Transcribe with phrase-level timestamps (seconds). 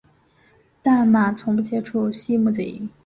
[0.81, 2.89] 但马从不接触溪木贼。